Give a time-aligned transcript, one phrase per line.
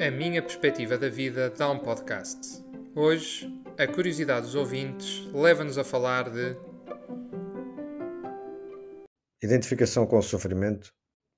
[0.00, 2.64] A minha perspectiva da vida dá um podcast.
[2.96, 6.56] Hoje, a curiosidade dos ouvintes leva-nos a falar de
[9.42, 10.90] Identificação com o sofrimento,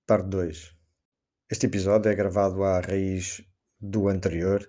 [0.06, 0.72] parte 2.
[1.50, 3.42] Este episódio é gravado à raiz
[3.80, 4.64] do anterior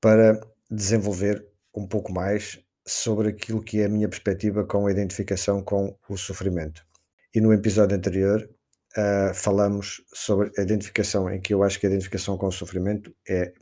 [0.00, 0.40] para
[0.70, 1.46] desenvolver
[1.76, 6.16] um pouco mais sobre aquilo que é a minha perspectiva com a identificação com o
[6.16, 6.88] sofrimento.
[7.32, 8.48] E no episódio anterior
[8.96, 13.14] uh, falamos sobre a identificação, em que eu acho que a identificação com o sofrimento
[13.28, 13.52] é,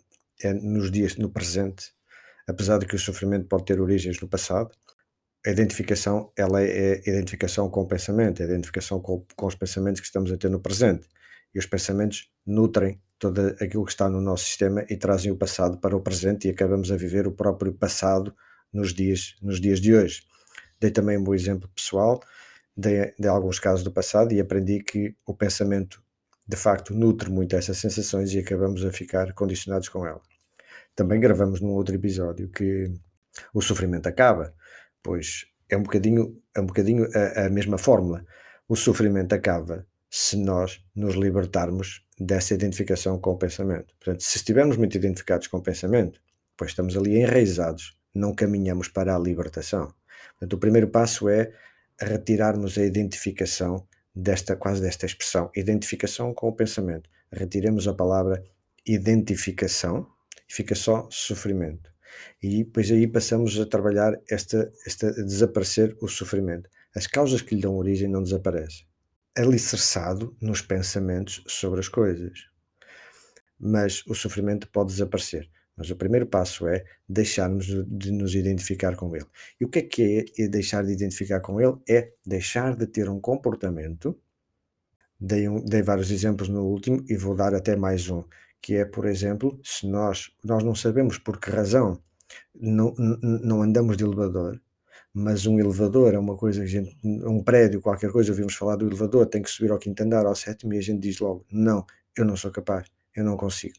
[0.42, 1.92] é nos dias, no presente,
[2.46, 4.70] apesar de que o sofrimento pode ter origens no passado.
[5.46, 10.06] A identificação, ela é identificação com o pensamento, a identificação com, com os pensamentos que
[10.06, 11.06] estamos a ter no presente.
[11.54, 15.78] E os pensamentos nutrem todo aquilo que está no nosso sistema e trazem o passado
[15.78, 18.34] para o presente e acabamos a viver o próprio passado
[18.72, 20.22] nos dias, nos dias de hoje.
[20.80, 22.20] Dei também um bom exemplo pessoal
[22.78, 26.00] de, de alguns casos do passado e aprendi que o pensamento
[26.46, 30.22] de facto nutre muito essas sensações e acabamos a ficar condicionados com ela.
[30.94, 32.92] Também gravamos num outro episódio que
[33.52, 34.54] o sofrimento acaba,
[35.02, 38.24] pois é um bocadinho, é um bocadinho a, a mesma fórmula.
[38.68, 43.92] O sofrimento acaba se nós nos libertarmos dessa identificação com o pensamento.
[43.98, 46.20] Portanto, se estivermos muito identificados com o pensamento,
[46.56, 49.92] pois estamos ali enraizados, não caminhamos para a libertação.
[50.30, 51.52] Portanto, o primeiro passo é
[52.00, 57.08] retirarmos a identificação desta quase desta expressão, identificação com o pensamento.
[57.32, 58.42] Retiremos a palavra
[58.86, 60.06] identificação
[60.48, 61.92] e fica só sofrimento.
[62.42, 66.68] E depois aí passamos a trabalhar esta, esta desaparecer o sofrimento.
[66.94, 68.86] As causas que lhe dão origem não desaparecem.
[69.36, 72.46] Alicerçado nos pensamentos sobre as coisas.
[73.60, 75.48] Mas o sofrimento pode desaparecer.
[75.78, 79.26] Mas o primeiro passo é deixarmos de nos identificar com ele.
[79.60, 81.76] E o que é que é deixar de identificar com ele?
[81.88, 84.18] É deixar de ter um comportamento.
[85.20, 88.24] Dei, um, dei vários exemplos no último e vou dar até mais um,
[88.60, 92.00] que é, por exemplo, se nós, nós não sabemos por que razão
[92.54, 94.60] não, não andamos de elevador,
[95.12, 99.26] mas um elevador é uma coisa, gente, um prédio, qualquer coisa, ouvimos falar do elevador,
[99.26, 101.84] tem que subir ao quinto andar, ao sétimo, e a gente diz logo: não,
[102.16, 102.86] eu não sou capaz,
[103.16, 103.74] eu não consigo.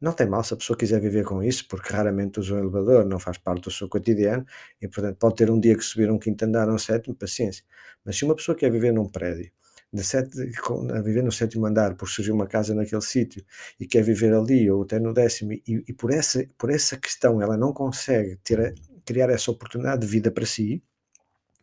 [0.00, 3.04] Não tem mal se a pessoa quiser viver com isso, porque raramente usa um elevador,
[3.04, 4.44] não faz parte do seu cotidiano
[4.80, 7.64] e, portanto, pode ter um dia que subir um quinto andar ou um sétimo, paciência.
[8.04, 9.50] Mas se uma pessoa quer viver num prédio,
[9.92, 10.30] de sete,
[10.94, 13.44] a viver no sétimo andar, por surgir uma casa naquele sítio
[13.78, 17.42] e quer viver ali ou até no décimo, e, e por, essa, por essa questão
[17.42, 20.82] ela não consegue ter, criar essa oportunidade de vida para si,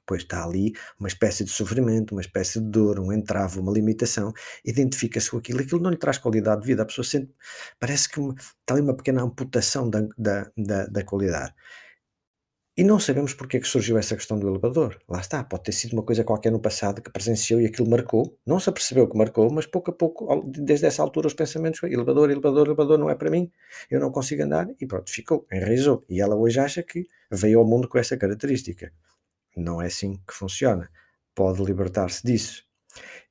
[0.10, 4.34] pois está ali uma espécie de sofrimento, uma espécie de dor, um entrave, uma limitação,
[4.66, 7.32] identifica-se com aquilo, aquilo não lhe traz qualidade de vida, a pessoa sente,
[7.80, 11.54] parece que está ali uma pequena amputação da, da, da, da qualidade.
[12.76, 14.98] E não sabemos porque é que surgiu essa questão do elevador.
[15.08, 18.36] Lá está, pode ter sido uma coisa qualquer no passado que presenciou e aquilo marcou.
[18.48, 22.32] Não se apercebeu que marcou, mas pouco a pouco, desde essa altura, os pensamentos elevador,
[22.32, 23.52] elevador, elevador não é para mim,
[23.92, 26.06] eu não consigo andar, e pronto, ficou, enraizou.
[26.10, 28.92] E ela hoje acha que veio ao mundo com essa característica.
[29.56, 30.90] Não é assim que funciona.
[31.36, 32.64] Pode libertar-se disso.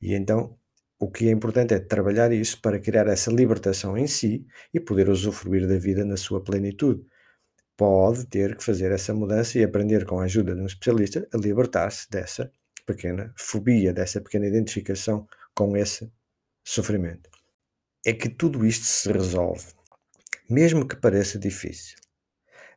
[0.01, 0.59] E então
[1.01, 5.09] o que é importante é trabalhar isso para criar essa libertação em si e poder
[5.09, 7.07] usufruir da vida na sua plenitude.
[7.77, 11.37] Pode ter que fazer essa mudança e aprender com a ajuda de um especialista a
[11.37, 12.51] libertar-se dessa
[12.85, 16.11] pequena fobia, dessa pequena identificação com esse
[16.65, 17.31] sofrimento.
[18.05, 19.67] É que tudo isto se resolve,
[20.51, 21.97] mesmo que pareça difícil.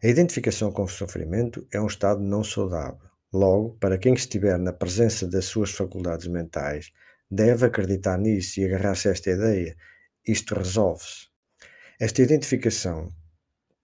[0.04, 4.74] A identificação com o sofrimento é um estado não saudável Logo, para quem estiver na
[4.74, 6.92] presença das suas faculdades mentais,
[7.30, 9.78] deve acreditar nisso e agarrar-se a esta ideia.
[10.28, 11.28] Isto resolve-se.
[12.00, 13.10] Esta identificação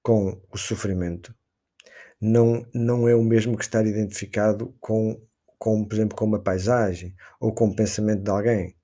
[0.03, 1.33] com o sofrimento
[2.19, 5.21] não, não é o mesmo que estar identificado com,
[5.57, 8.75] com, por exemplo, com uma paisagem ou com o pensamento de alguém.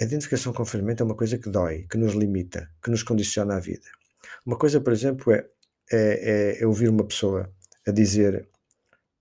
[0.00, 3.02] A identificação com o sofrimento é uma coisa que dói, que nos limita, que nos
[3.02, 3.86] condiciona a vida.
[4.46, 5.46] Uma coisa, por exemplo, é,
[5.90, 7.52] é, é ouvir uma pessoa
[7.86, 8.48] a dizer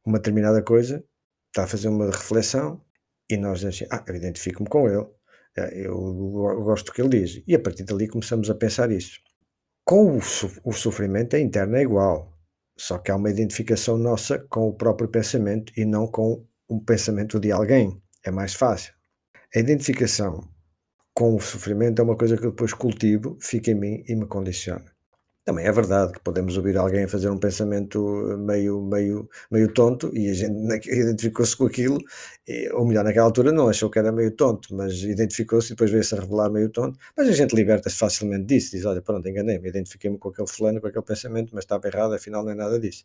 [0.05, 1.03] uma determinada coisa,
[1.47, 2.81] está a fazer uma reflexão
[3.29, 5.07] e nós dizemos assim, ah, eu identifico-me com ele,
[5.57, 5.97] eh, eu
[6.63, 7.43] gosto do que ele diz.
[7.47, 9.19] E a partir dali começamos a pensar isso.
[9.85, 10.21] Com o,
[10.63, 12.37] o sofrimento, a interna é igual,
[12.77, 17.39] só que há uma identificação nossa com o próprio pensamento e não com um pensamento
[17.39, 18.01] de alguém.
[18.23, 18.93] É mais fácil.
[19.55, 20.47] A identificação
[21.13, 24.25] com o sofrimento é uma coisa que eu depois cultivo, fica em mim e me
[24.25, 24.90] condiciona.
[25.51, 27.99] Também é verdade que podemos ouvir alguém fazer um pensamento
[28.39, 30.55] meio, meio, meio tonto e a gente
[30.89, 31.99] identificou-se com aquilo,
[32.71, 36.15] ou melhor, naquela altura não achou que era meio tonto, mas identificou-se e depois veio-se
[36.15, 36.97] a revelar meio tonto.
[37.17, 40.87] Mas a gente liberta-se facilmente disso, diz: Olha, pronto, enganei-me, identifiquei-me com aquele fulano, com
[40.87, 43.03] aquele pensamento, mas estava errado, afinal não é nada disso.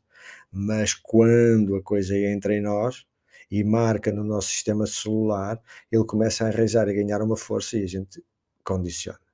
[0.53, 3.05] Mas quando a coisa entra em nós
[3.51, 5.61] e marca no nosso sistema celular,
[5.91, 8.23] ele começa a enraizar e ganhar uma força e a gente
[8.63, 9.26] condiciona.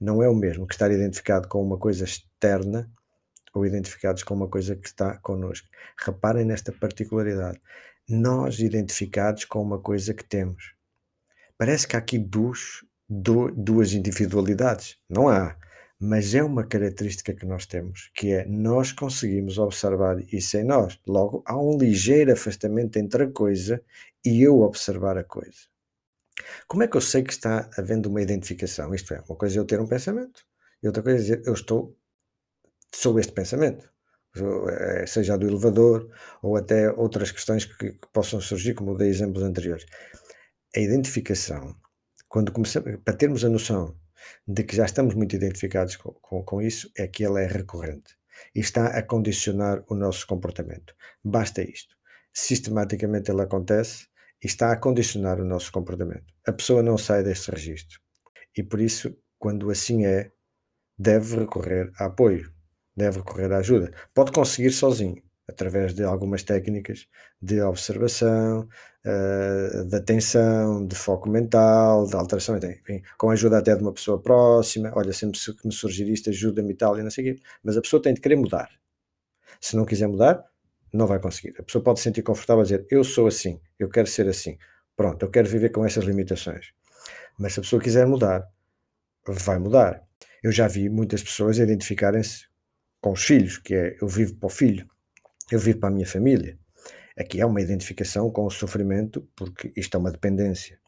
[0.00, 2.90] Não é o mesmo que estar identificado com uma coisa externa
[3.54, 5.68] ou identificados com uma coisa que está connosco.
[5.98, 7.60] Reparem nesta particularidade.
[8.08, 10.74] Nós identificados com uma coisa que temos.
[11.56, 14.98] Parece que há aqui duas, duas individualidades.
[15.08, 15.56] Não há.
[15.98, 20.98] Mas é uma característica que nós temos, que é nós conseguimos observar isso em nós.
[21.06, 23.80] Logo, há um ligeiro afastamento entre a coisa
[24.24, 25.73] e eu observar a coisa.
[26.66, 28.94] Como é que eu sei que está havendo uma identificação?
[28.94, 30.44] Isto é, uma coisa é eu ter um pensamento,
[30.82, 31.96] e outra coisa é dizer eu estou
[32.94, 33.88] sob este pensamento,
[34.36, 36.10] eh, seja do elevador
[36.42, 39.86] ou até outras questões que, que possam surgir, como dei exemplos anteriores.
[40.76, 41.76] A identificação,
[42.28, 43.96] quando começamos, para termos a noção
[44.46, 48.16] de que já estamos muito identificados com, com, com isso, é que ela é recorrente
[48.54, 50.94] e está a condicionar o nosso comportamento.
[51.22, 51.94] Basta isto.
[52.32, 54.08] Sistematicamente ele acontece
[54.46, 56.32] está a condicionar o nosso comportamento.
[56.46, 58.00] A pessoa não sai deste registro
[58.56, 60.30] e por isso, quando assim é,
[60.98, 62.54] deve recorrer a apoio
[62.96, 63.92] deve recorrer à ajuda.
[64.14, 67.06] Pode conseguir sozinho, através de algumas técnicas
[67.40, 68.68] de observação,
[69.04, 73.92] uh, de atenção, de foco mental, de alteração, enfim, com a ajuda até de uma
[73.92, 74.92] pessoa próxima.
[74.94, 77.42] Olha, sempre que me surgir isto, ajuda-me e tal, e não sei o quê.
[77.62, 78.70] Mas a pessoa tem de querer mudar.
[79.60, 80.44] Se não quiser mudar,
[80.94, 81.54] não vai conseguir.
[81.58, 84.56] A pessoa pode se sentir confortável a dizer: Eu sou assim, eu quero ser assim.
[84.96, 86.72] Pronto, eu quero viver com essas limitações.
[87.38, 88.46] Mas se a pessoa quiser mudar,
[89.26, 90.02] vai mudar.
[90.42, 92.46] Eu já vi muitas pessoas identificarem-se
[93.00, 94.88] com os filhos, que é eu vivo para o filho,
[95.50, 96.58] eu vivo para a minha família.
[97.18, 100.78] Aqui é uma identificação com o sofrimento, porque isto é uma dependência.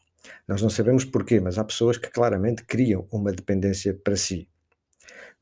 [0.47, 4.49] Nós não sabemos porquê, mas há pessoas que claramente criam uma dependência para si.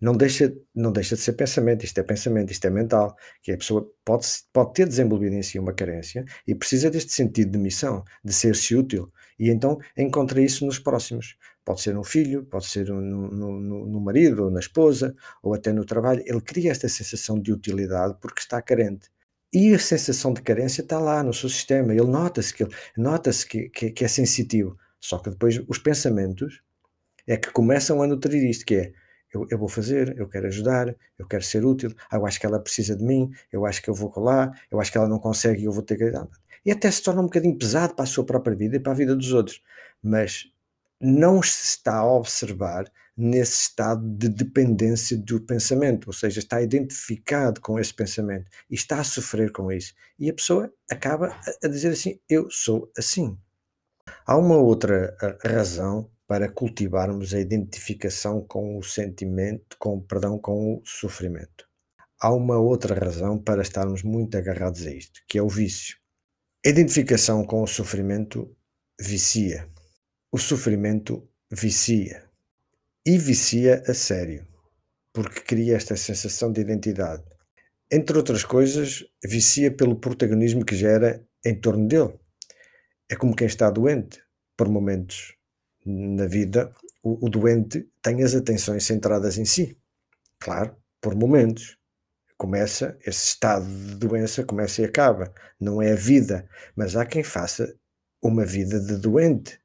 [0.06, 3.58] Não deixa, não deixa de ser pensamento, isto é pensamento, isto é mental, que a
[3.58, 8.04] pessoa pode, pode ter desenvolvido em si uma carência e precisa deste sentido de missão,
[8.24, 11.36] de ser-se útil, e então encontra isso nos próximos.
[11.66, 15.74] Pode ser um filho, pode ser no, no, no, marido, ou na esposa, ou até
[15.74, 16.22] no trabalho.
[16.24, 19.10] Ele cria esta sensação de utilidade porque está carente.
[19.52, 21.92] E a sensação de carência está lá no seu sistema.
[21.92, 24.78] Ele nota-se que, nota que, que, que é sensitivo.
[25.00, 26.62] Só que depois os pensamentos
[27.26, 29.05] é que começam a nutrir isto, que é
[29.36, 32.60] eu, eu, vou fazer, eu quero ajudar, eu quero ser útil, eu acho que ela
[32.60, 35.62] precisa de mim, eu acho que eu vou colar, eu acho que ela não consegue
[35.62, 36.12] e eu vou ter que.
[36.66, 38.96] E até se torna um bocadinho pesado para a sua própria vida e para a
[38.96, 39.62] vida dos outros.
[40.02, 40.50] Mas
[41.00, 47.62] não se está a observar nesse estado de dependência do pensamento, ou seja, está identificado
[47.62, 49.94] com esse pensamento e está a sofrer com isso.
[50.18, 53.38] E a pessoa acaba a dizer assim: Eu sou assim.
[54.26, 60.82] Há uma outra razão para cultivarmos a identificação com o sentimento, com perdão, com o
[60.84, 61.68] sofrimento.
[62.20, 65.98] Há uma outra razão para estarmos muito agarrados a isto, que é o vício.
[66.66, 68.56] A identificação com o sofrimento
[69.00, 69.70] vicia.
[70.32, 72.24] O sofrimento vicia.
[73.06, 74.48] E vicia a sério,
[75.14, 77.24] porque cria esta sensação de identidade.
[77.92, 82.18] Entre outras coisas, vicia pelo protagonismo que gera em torno dele.
[83.08, 84.24] É como quem está doente.
[84.58, 85.36] Por momentos
[85.86, 86.74] na vida,
[87.04, 89.78] o, o doente tem as atenções centradas em si.
[90.40, 91.78] Claro, por momentos
[92.38, 95.34] começa, esse estado de doença começa e acaba.
[95.60, 97.76] Não é a vida, mas há quem faça
[98.22, 99.60] uma vida de doente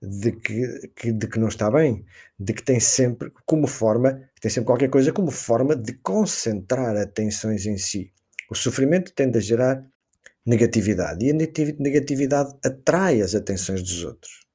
[0.00, 2.04] de que, que, de que não está bem,
[2.38, 7.66] de que tem sempre como forma, tem sempre qualquer coisa como forma de concentrar atenções
[7.66, 8.12] em si.
[8.50, 9.84] O sofrimento tende a gerar
[10.44, 14.45] negatividade e a negatividade atrai as atenções dos outros.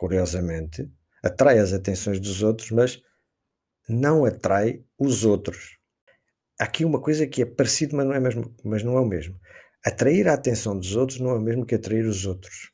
[0.00, 0.90] Curiosamente,
[1.22, 3.02] atrai as atenções dos outros, mas
[3.86, 5.76] não atrai os outros.
[6.58, 9.38] Aqui uma coisa que é parecido, mas não é, mesmo, mas não é o mesmo.
[9.84, 12.72] Atrair a atenção dos outros não é o mesmo que atrair os outros.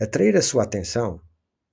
[0.00, 1.20] Atrair a sua atenção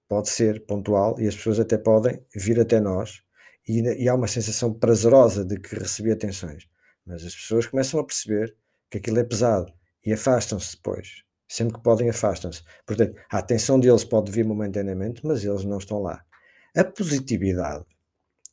[0.06, 3.24] pode ser pontual e as pessoas até podem vir até nós
[3.65, 6.68] e, e há uma sensação prazerosa de que recebi atenções.
[7.06, 8.53] Mas as pessoas começam a perceber
[8.91, 9.72] que aquilo é pesado
[10.06, 11.24] e afastam-se depois.
[11.50, 12.63] Sempre que podem, afastam-se.
[12.86, 16.24] Portanto, a atenção deles pode vir momentaneamente, mas eles não estão lá.
[16.75, 17.86] A positividade,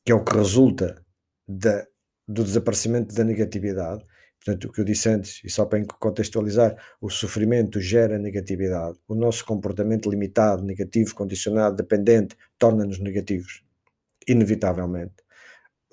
[0.04, 1.04] que é o que resulta
[1.46, 1.86] da,
[2.26, 4.02] do desaparecimento da negatividade,
[4.46, 8.96] Portanto, o que eu disse antes, e só para contextualizar, o sofrimento gera negatividade.
[9.08, 13.64] O nosso comportamento limitado, negativo, condicionado, dependente, torna-nos negativos.
[14.28, 15.25] Inevitavelmente.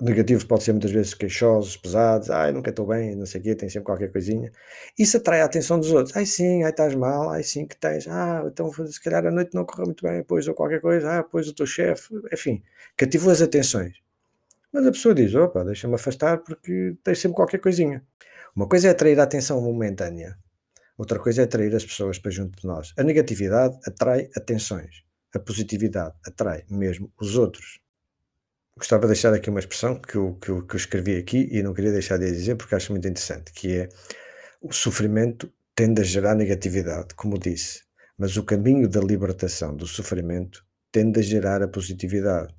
[0.03, 3.43] O negativo pode ser muitas vezes queixosos, pesados, ai, nunca estou bem, não sei o
[3.45, 4.51] quê, tem sempre qualquer coisinha.
[4.99, 6.13] Isso atrai a atenção dos outros.
[6.17, 9.55] Ai sim, ai estás mal, ai sim que tens, ah, então se calhar a noite
[9.55, 12.61] não correu muito bem, pois ou qualquer coisa, ah, pois o teu chefe, enfim,
[12.97, 13.93] cativou as atenções.
[14.73, 18.03] Mas a pessoa diz, opa, deixa-me afastar porque tens sempre qualquer coisinha.
[18.53, 20.37] Uma coisa é atrair a atenção momentânea,
[20.97, 22.93] outra coisa é atrair as pessoas para junto de nós.
[22.97, 27.82] A negatividade atrai atenções, a positividade atrai mesmo os outros.
[28.75, 31.61] Gostava de deixar aqui uma expressão que eu, que eu, que eu escrevi aqui e
[31.61, 33.89] não queria deixar de dizer porque acho muito interessante, que é
[34.61, 37.83] o sofrimento tende a gerar negatividade, como disse,
[38.17, 42.53] mas o caminho da libertação do sofrimento tende a gerar a positividade.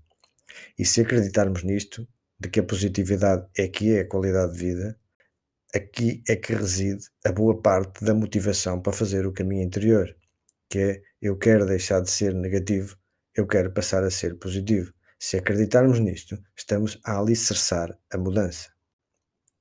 [0.79, 2.07] E se acreditarmos nisto,
[2.39, 4.99] de que a positividade é que é a qualidade de vida,
[5.75, 10.15] aqui é que reside a boa parte da motivação para fazer o caminho interior,
[10.69, 12.97] que é eu quero deixar de ser negativo,
[13.35, 14.93] eu quero passar a ser positivo.
[15.19, 18.69] Se acreditarmos nisto, estamos a alicerçar a mudança.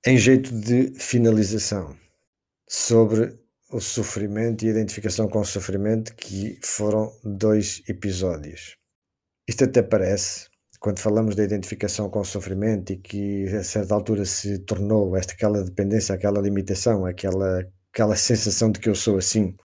[0.05, 1.97] Em jeito de finalização,
[2.67, 3.39] sobre
[3.71, 8.77] o sofrimento e a identificação com o sofrimento, que foram dois episódios.
[9.47, 10.47] Isto até parece
[10.79, 15.33] quando falamos da identificação com o sofrimento e que a certa altura se tornou esta
[15.33, 19.55] aquela dependência, aquela limitação, aquela aquela sensação de que eu sou assim,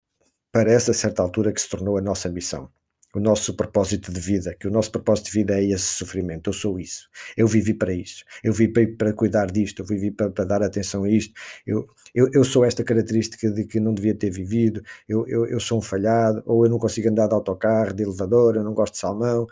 [0.53, 2.71] parece a certa altura que se tornou a nossa missão,
[3.19, 6.55] o nosso propósito de vida, que o nosso propósito de vida é esse sofrimento, eu
[6.55, 10.45] sou isso, eu vivi para isso, eu vivi para cuidar disto, eu vivi para, para
[10.45, 11.35] dar atenção a isto,
[11.67, 15.61] eu, eu, eu, sou esta característica de que não devia ter vivido, eu, eu, eu
[15.61, 18.95] sou um falhado, ou eu não consigo andar de autocarro, de elevador, eu não gosto
[18.95, 19.47] de salmão,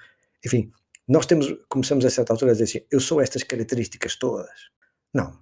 [0.45, 0.71] enfim,
[1.09, 4.71] nós temos, começamos a certa altura a dizer assim: eu sou estas características todas.
[5.15, 5.39] Não.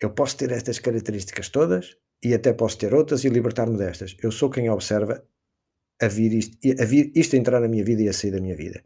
[0.00, 4.16] Eu posso ter estas características todas e até posso ter outras e libertar-me destas.
[4.22, 5.24] Eu sou quem observa
[6.00, 8.40] a vir isto, a vir isto a entrar na minha vida e a sair da
[8.40, 8.82] minha vida.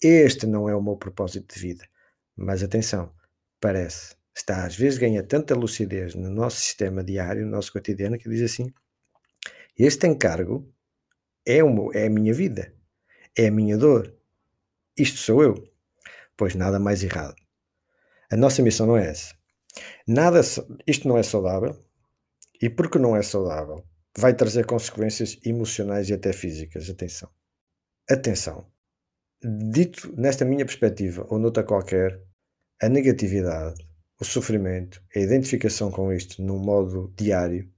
[0.00, 1.88] Este não é o meu propósito de vida.
[2.36, 3.12] Mas atenção,
[3.60, 8.28] parece, está às vezes ganha tanta lucidez no nosso sistema diário, no nosso cotidiano, que
[8.28, 8.72] diz assim:
[9.78, 10.68] este encargo
[11.46, 12.74] é, meu, é a minha vida,
[13.36, 14.14] é a minha dor,
[14.96, 15.68] isto sou eu.
[16.36, 17.36] Pois nada mais errado.
[18.30, 19.34] A nossa missão não é essa.
[20.06, 20.40] Nada,
[20.86, 21.78] isto não é saudável
[22.60, 23.84] e porque não é saudável,
[24.16, 26.88] vai trazer consequências emocionais e até físicas.
[26.88, 27.30] Atenção.
[28.08, 28.66] Atenção.
[29.42, 32.20] Dito nesta minha perspectiva ou noutra qualquer,
[32.80, 33.84] a negatividade,
[34.20, 37.68] o sofrimento, a identificação com isto num modo diário,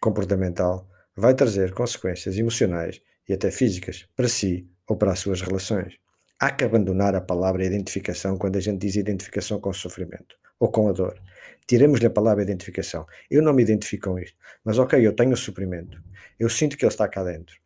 [0.00, 5.94] comportamental, vai trazer consequências emocionais e até físicas para si ou para as suas relações.
[6.38, 10.70] Há que abandonar a palavra identificação quando a gente diz identificação com o sofrimento ou
[10.70, 11.20] com a dor.
[11.66, 13.06] Tiremos-lhe a palavra identificação.
[13.30, 16.02] Eu não me identifico com isto, mas ok, eu tenho o sofrimento.
[16.38, 17.56] Eu sinto que ele está cá dentro.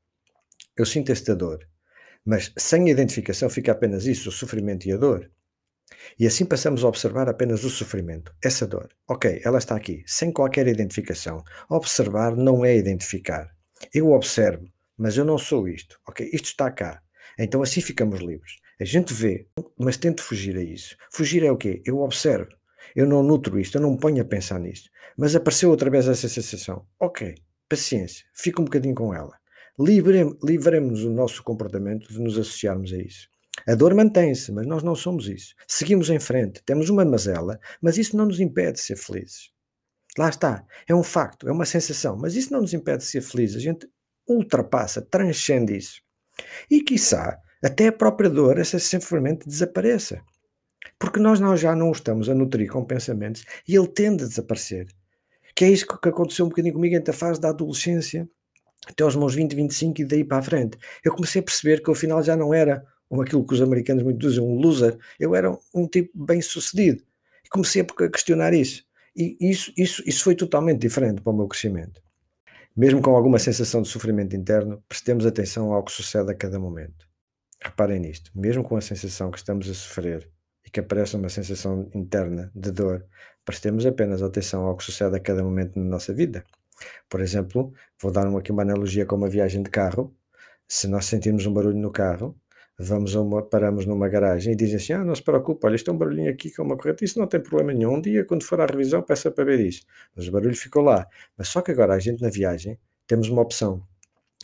[0.76, 1.67] Eu sinto esta dor.
[2.25, 5.31] Mas sem identificação fica apenas isso, o sofrimento e a dor.
[6.19, 8.88] E assim passamos a observar apenas o sofrimento, essa dor.
[9.09, 11.43] Ok, ela está aqui, sem qualquer identificação.
[11.69, 13.55] Observar não é identificar.
[13.93, 16.00] Eu observo, mas eu não sou isto.
[16.09, 17.03] Ok, isto está cá.
[17.38, 18.57] Então assim ficamos livres.
[18.81, 19.47] A gente vê,
[19.79, 20.97] mas tento fugir a isso.
[21.12, 21.83] Fugir é o quê?
[21.85, 22.50] Eu observo.
[22.95, 24.91] Eu não nutro isto, eu não me ponho a pensar nisto.
[25.17, 26.87] Mas apareceu outra vez essa sensação.
[26.99, 27.35] Ok,
[27.69, 29.37] paciência, fica um bocadinho com ela.
[29.79, 33.29] Livremos o nosso comportamento de nos associarmos a isso.
[33.67, 35.55] A dor mantém-se, mas nós não somos isso.
[35.67, 39.50] Seguimos em frente, temos uma mazela, mas isso não nos impede de ser felizes.
[40.19, 43.21] Lá está, é um facto, é uma sensação, mas isso não nos impede de ser
[43.21, 43.57] felizes.
[43.57, 43.88] A gente
[44.29, 46.00] ultrapassa, transcende isso.
[46.71, 50.23] E, quiçá, até a própria dor, essa simplesmente desapareça.
[50.99, 54.27] Porque nós, nós já não o estamos a nutrir com pensamentos e ele tende a
[54.27, 54.87] desaparecer.
[55.55, 58.29] Que é isso que aconteceu um bocadinho comigo entre a fase da adolescência
[58.87, 60.79] até aos meus 20, 25 e daí para a frente.
[61.05, 62.85] Eu comecei a perceber que ao final já não era
[63.21, 64.99] aquilo que os americanos muito dizem, um loser.
[65.19, 67.03] Eu era um tipo bem sucedido.
[67.45, 68.85] E comecei a questionar isso.
[69.17, 72.03] E isso, isso, isso foi totalmente diferente para o meu crescimento.
[72.77, 77.07] Mesmo com alguma sensação de sofrimento interno, prestemos atenção ao que sucede a cada momento.
[77.63, 80.29] Reparem nisto, mesmo com a sensação que estamos a sofrer
[80.75, 83.07] que aparece uma sensação interna de dor,
[83.45, 86.43] prestemos apenas atenção ao que sucede a cada momento na nossa vida.
[87.09, 90.12] Por exemplo, vou dar aqui uma analogia com uma viagem de carro.
[90.66, 92.37] Se nós sentirmos um barulho no carro,
[92.76, 95.95] vamos uma, paramos numa garagem e dizem assim: Ah, não se preocupe, olha, isto é
[95.95, 97.95] um barulhinho aqui com uma corrente, isso não tem problema nenhum.
[97.95, 99.87] Um dia, quando for à revisão, peça para ver isso.
[100.16, 101.07] Mas o barulho ficou lá.
[101.38, 102.76] Mas só que agora a gente na viagem
[103.07, 103.81] temos uma opção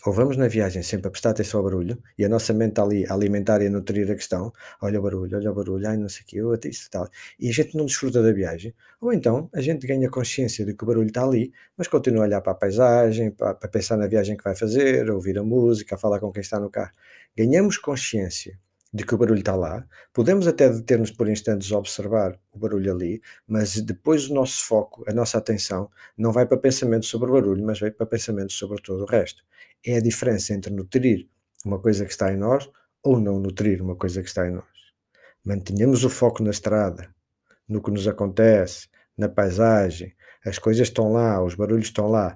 [0.05, 2.83] ou vamos na viagem sempre a prestar atenção ao barulho e a nossa mente está
[2.83, 5.97] ali a alimentar e a nutrir a questão, olha o barulho, olha o barulho, ai
[5.97, 9.13] não sei o que, eu isso tal, e a gente não desfruta da viagem, ou
[9.13, 12.41] então a gente ganha consciência de que o barulho está ali, mas continua a olhar
[12.41, 15.95] para a paisagem, para, para pensar na viagem que vai fazer, a ouvir a música,
[15.95, 16.93] a falar com quem está no carro.
[17.37, 18.59] Ganhamos consciência
[18.93, 19.87] de que o barulho está lá.
[20.13, 25.05] Podemos até deter-nos por instantes a observar o barulho ali, mas depois o nosso foco,
[25.09, 28.81] a nossa atenção, não vai para pensamentos sobre o barulho, mas vai para pensamentos sobre
[28.83, 29.45] todo o resto.
[29.85, 31.29] É a diferença entre nutrir
[31.65, 32.69] uma coisa que está em nós
[33.03, 34.65] ou não nutrir uma coisa que está em nós.
[35.45, 37.15] Mantenhamos o foco na estrada,
[37.69, 42.35] no que nos acontece, na paisagem, as coisas estão lá, os barulhos estão lá.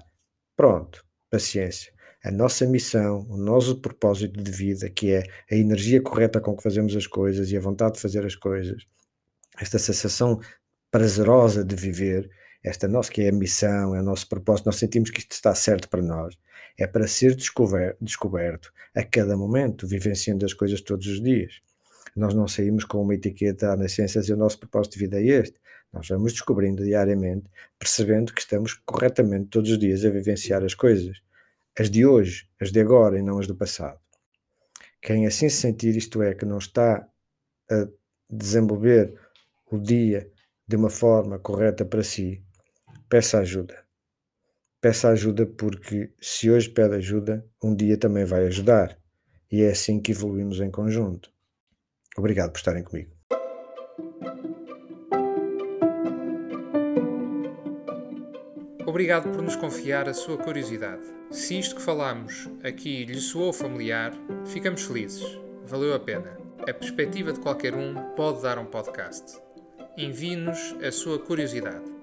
[0.55, 1.94] Pronto, paciência.
[2.25, 6.63] A nossa missão, o nosso propósito de vida, que é a energia correta com que
[6.63, 8.83] fazemos as coisas e a vontade de fazer as coisas,
[9.61, 10.39] esta sensação
[10.89, 12.27] prazerosa de viver,
[12.63, 15.53] esta nossa que é a missão, é o nosso propósito, nós sentimos que isto está
[15.53, 16.35] certo para nós,
[16.79, 21.61] é para ser descoberto, descoberto a cada momento, vivenciando as coisas todos os dias.
[22.15, 25.25] Nós não saímos com uma etiqueta na ciência e o nosso propósito de vida é
[25.25, 25.59] este.
[25.93, 27.45] Nós vamos descobrindo diariamente,
[27.77, 31.23] percebendo que estamos corretamente todos os dias a vivenciar as coisas.
[31.77, 33.99] As de hoje, as de agora e não as do passado.
[35.01, 37.07] Quem assim se sentir, isto é, que não está
[37.69, 37.87] a
[38.29, 39.19] desenvolver
[39.69, 40.31] o dia
[40.67, 42.43] de uma forma correta para si,
[43.09, 43.85] peça ajuda.
[44.81, 48.97] Peça ajuda porque se hoje pede ajuda, um dia também vai ajudar.
[49.51, 51.31] E é assim que evoluímos em conjunto.
[52.17, 53.14] Obrigado por estarem comigo.
[58.95, 61.01] Obrigado por nos confiar a sua curiosidade.
[61.29, 64.13] Se isto que falamos aqui lhe soou familiar,
[64.45, 65.37] ficamos felizes.
[65.65, 66.37] Valeu a pena.
[66.61, 69.37] A perspectiva de qualquer um pode dar um podcast.
[69.97, 71.94] Envie-nos a sua curiosidade